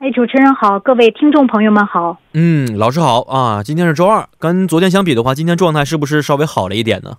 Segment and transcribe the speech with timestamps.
[0.00, 2.16] 哎，主持人好，各位听众朋友们好。
[2.32, 3.62] 嗯，老师好啊。
[3.62, 7.18] 今天是周二，跟昨天相比的话，今天状态是不是稍微好了一点呢？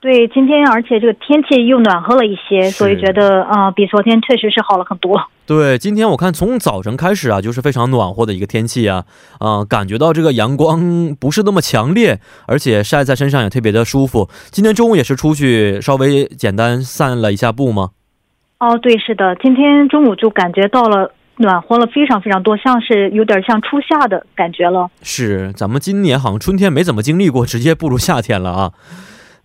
[0.00, 5.18] 对，今天而且这个天气又暖和了一些，所以觉得啊，比昨天确实是好了很多。
[5.46, 9.06] 对，今天我看从早晨开始啊，就是非常暖和的一个天气啊，
[9.38, 14.28] 啊，感觉到这个阳光不是那么强烈，而且晒在身上也特别的舒服。
[14.50, 17.92] 今天中午也是出去稍微简单散了一下步吗？
[18.58, 24.89] 哦，对，是的，今天中午就感觉到了暖和了非常非常多，像是有点像初夏的感觉了。
[25.01, 28.71] 是，咱们今年好像春天没怎么经历过，直接步入夏天了啊。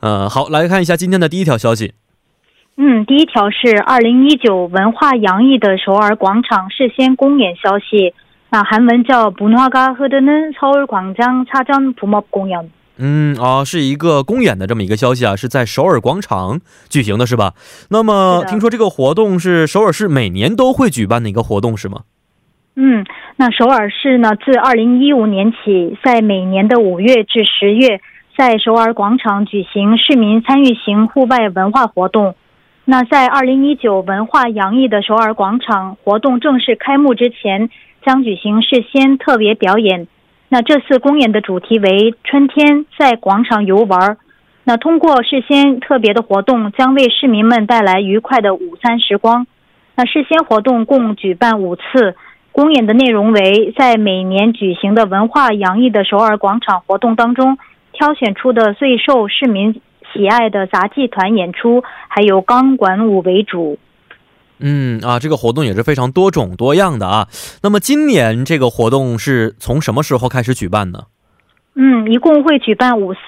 [0.00, 1.94] 嗯，好，来看一下今天的第一条消息。
[2.76, 8.14] 嗯，第一条是二零一九文化洋溢的首尔广场事先公演消息。
[8.50, 12.70] 那韩文叫“문화가흐르는서울광장사전붐업公演”。
[12.97, 17.53] 嗯啊，是一个公演的这么一个消息啊，是在首尔广场举行的，是吧？
[17.89, 22.01] 那么听说这个活动是首尔市每年都会举办的一个活动，是吗？
[22.75, 23.05] 嗯，
[23.37, 28.01] 那首尔市呢，自二零一五年起，在每年的五月至十月。
[28.37, 32.35] 在首尔广场举行市民参与型户外文化活动。
[32.83, 37.69] 那在二零一九文化洋溢的首尔广场活动正式开幕之前，
[38.05, 40.07] 将举行事先特别表演。
[40.49, 44.17] 那这次公演的主题为“春天在广场游玩”。
[44.63, 49.45] 那通过事先特别的活动，将为市民们带来愉快的午餐时光。
[49.95, 52.15] 那事先活动共举办五次，
[52.51, 57.57] 公演的内容为在每年举行的文化洋溢的首尔广场活动当中。
[57.93, 59.81] 挑选出的最受市民
[60.13, 63.77] 喜爱的杂技团演出，还有钢管舞为主。
[64.59, 67.27] 嗯啊，这个活动也是非常多种多样的啊。
[67.61, 71.03] 那么今年这个活动是从什么时候开始举办呢？
[71.77, 73.19] 嗯，一共会举办五次。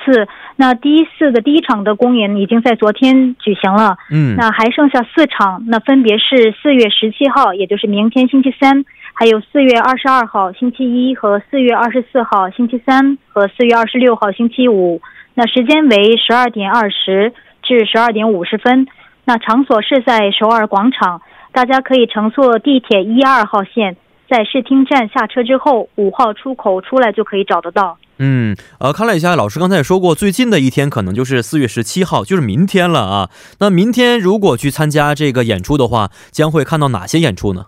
[0.55, 3.97] 那第一次的第一场的公演已经在昨天举行了。
[4.09, 8.85] 嗯，那还剩下四场，那分别是四月十七号，也就是明天星期三。
[9.13, 15.01] 还有四月二十二号星期一和四月二十四号星期三和四月二十六号星期五，
[15.33, 17.33] 那时间为十二点二十
[17.63, 18.88] 至十二点五十分，
[19.27, 21.21] 那场所是在首尔广场，
[21.51, 23.97] 大家可以乘坐地铁一二号线，
[24.29, 27.97] 在视听站下车之后，五号出口出来就可以找得到。
[28.19, 33.29] 嗯，呃，看了一下，老师刚才也说过，最近的一天可能就是四月十七号，就是明天了啊。
[33.59, 37.65] 那明天如果去参加这个演出的话，将会看到哪些演出呢？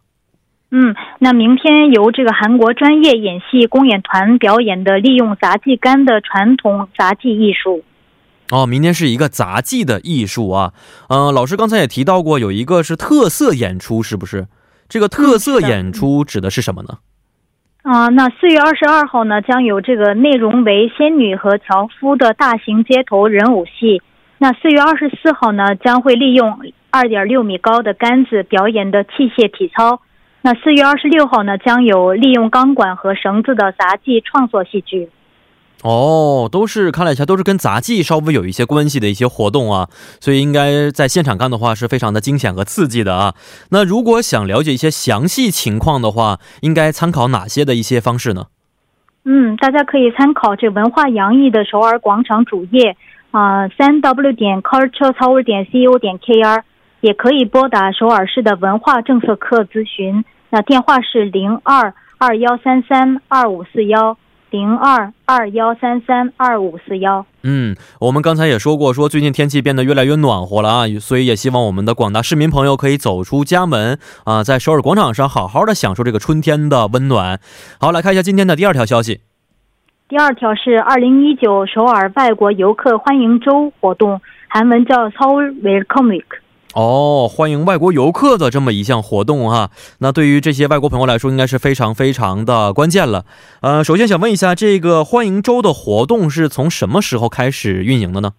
[0.72, 7.84] 嗯，那明天由这个韩国专业演戏公演团表演的利用杂技杆的传统杂技艺术。
[8.52, 10.74] 哦，明天是一个杂技的艺术啊。
[11.08, 14.48] 嗯，老师刚才也提到过，有一个是特色演出，是不是？
[14.88, 16.98] 这个特色演出指的是什么呢？
[17.84, 24.02] 啊，那四月二十二号呢，将有这个内容为仙女和樵夫的大型街头人偶戏。
[24.40, 26.60] 那四月二十四号呢，将会利用
[26.90, 30.02] 二点六米高的杆子表演的器械体操。
[30.42, 35.10] 那四月二十六号呢，将有利用钢管和绳子的杂技创作戏剧。
[35.84, 39.88] 哦，都是看了一下，都是跟杂技稍微有一些关系的一些活动啊，
[40.20, 43.34] 所以应该在现场看的话是非常的惊险和刺激的啊。
[43.72, 48.48] 那如果想了解一些详细情况的话，应该参考哪些的一些方式呢？
[49.26, 52.98] 嗯，大家可以参考这文化洋溢的首尔广场主页
[53.32, 56.64] 啊，三 w 点 culture tower 点 co 点 kr。
[57.02, 64.18] 也可以拨打首尔市的文化政策课咨询，那电话是零二二幺三三二五四幺
[64.52, 67.26] 零二二幺三三二五四幺。
[67.44, 77.40] 嗯，我们刚才也说过，说最近天气变得越来越暖和了啊，所以也希望我们的广大市民朋友可以走出家门啊，在首尔广场上好好的享受这个春天的温暖。
[77.80, 79.22] 好，来看一下今天的第二条消息。
[80.08, 86.26] 第二条是二零一九首尔外国游客欢迎周活动，韩文叫 Seoul Welcome Week。
[86.76, 93.26] 哦，欢迎外国游客的这么一项活动哈，那对于这些外国朋友来说，应该是非常非常的关键了。
[93.62, 98.34] 呃，首先想问一下，这个欢迎周的活动是从什么时候开始运营的呢？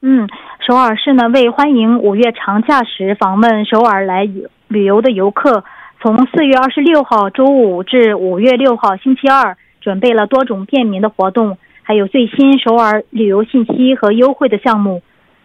[0.00, 0.28] 嗯，
[0.66, 4.28] 首尔市呢为欢迎五月长假时访问首尔来
[4.66, 5.62] 旅游的游客，
[6.02, 15.00] 从四月二十六号周五至五月六号星期二，准备了多种便民的活动，还有最新首尔旅游信息和优惠的项目。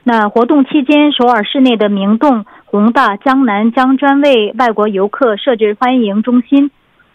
[0.10, 6.72] 那活动期间，首尔市内的明洞、宏大、江南将专为外国游客设置欢迎中心。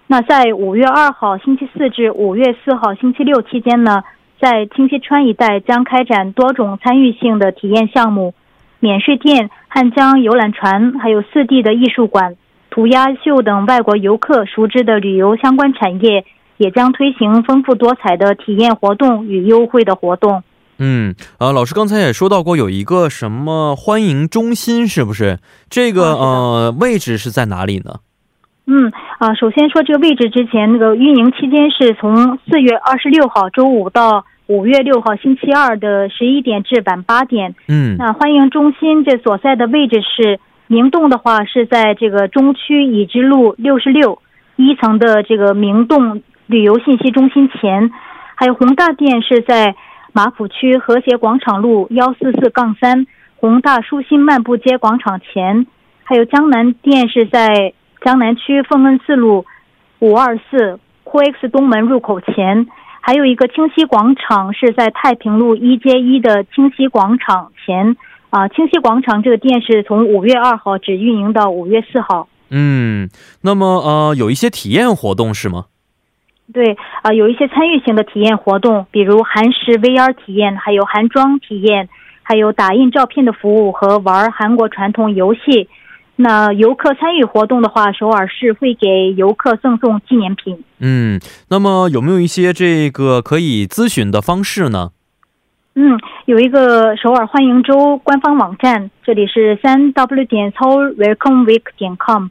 [0.08, 4.04] 那在五月二号星期四至五月四号星期六期间呢，
[4.38, 8.34] 在清溪川一带将开展多种参与性的体验项目，
[8.78, 12.36] 免税店、汉江游览船，还有四 D 的艺术馆、
[12.68, 16.26] 涂鸦秀等外国游客熟知的旅游相关产业，
[16.58, 20.42] 也将推行丰富多彩的体验活动与优惠的活动。
[20.84, 25.38] 嗯，啊，老师刚才也说到过有一个什么欢迎中心，是不是？
[25.70, 28.00] 这个呃位置是在哪里呢？
[28.66, 37.54] 嗯啊，首先说这个位置之前，那个运营期间是从四月二十六号周五到五月六号星期二的十一点至晚八点。
[37.68, 44.20] 嗯，那欢迎中心这所在的位置是明洞的话是在这个中区已知路六十六
[44.56, 47.92] 一层的这个明洞旅游信息中心前，
[48.34, 49.76] 还有宏大店是在
[50.12, 53.06] 马浦区和谐广场路幺四四杠三
[53.36, 55.66] 宏大舒心漫步街广场前，
[56.04, 57.74] 还有江南店是在。
[58.04, 59.46] 江南区凤恩四路
[60.00, 62.66] 五二四酷 X 东门入口前，
[63.00, 67.96] 还有一个清溪广场是在太平路一街一的清溪广场前。
[68.30, 72.26] 啊，清溪广场这个店是从五月二号只运营到五月四号。
[72.50, 73.08] 嗯，
[73.42, 75.66] 那么呃，有一些体验活动是吗？
[76.50, 81.88] 对，啊，有一些参与型的体验活动，比如韩食 VR 体验，还有韩妆体验，
[82.22, 85.68] 还有打印照片的服务和玩韩国传统游戏。
[86.16, 90.62] 那游客参与活动的话，首尔市会给游客赠送纪念品。
[90.78, 91.18] 嗯，
[91.48, 94.90] 那么有没有一些这个可以咨询的方式呢？
[95.74, 102.26] 嗯，有一个首尔欢迎周官方网站，这里是三 w 点 seoul welcome week 点 com。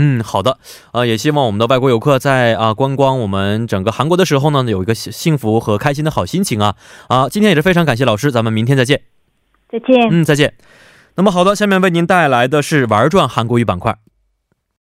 [0.00, 0.58] 嗯，好的，
[0.92, 6.76] 呃，也希望我们的外国游客在啊观光我们整个韩国的时候呢，有一个幸福和开心的好心情啊
[7.08, 7.28] 啊！
[7.28, 9.02] 今天也是非常感谢老师，咱们明天再见。
[9.68, 10.08] 再见。
[10.08, 10.54] 嗯，再见。
[11.16, 13.98] 那么好的，下面为您带来的是玩转韩国语板块。